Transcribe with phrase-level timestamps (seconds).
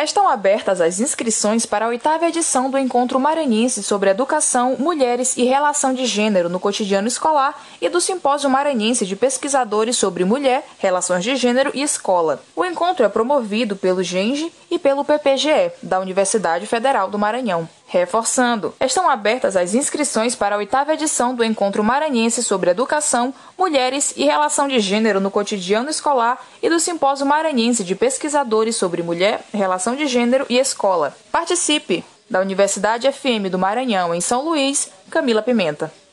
[0.00, 5.42] Estão abertas as inscrições para a oitava edição do Encontro Maranhense sobre Educação, Mulheres e
[5.42, 11.24] Relação de Gênero no Cotidiano Escolar e do Simpósio Maranhense de Pesquisadores sobre Mulher, Relações
[11.24, 12.40] de Gênero e Escola.
[12.54, 17.68] O encontro é promovido pelo GENGE e pelo PPGE, da Universidade Federal do Maranhão.
[17.90, 24.12] Reforçando, estão abertas as inscrições para a oitava edição do Encontro Maranhense sobre Educação, Mulheres
[24.14, 29.42] e Relação de Gênero no Cotidiano Escolar e do Simpósio Maranhense de Pesquisadores sobre Mulher,
[29.54, 31.16] Relação de Gênero e Escola.
[31.32, 32.04] Participe!
[32.28, 35.90] Da Universidade FM do Maranhão, em São Luís, Camila Pimenta.